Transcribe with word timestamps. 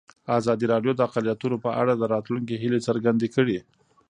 ازادي 0.39 0.65
راډیو 0.73 0.91
د 0.95 0.99
اقلیتونه 1.07 1.55
په 1.65 1.69
اړه 1.81 1.93
د 1.95 2.03
راتلونکي 2.13 2.55
هیلې 2.61 2.79
څرګندې 2.87 3.27
کړې. 3.35 3.59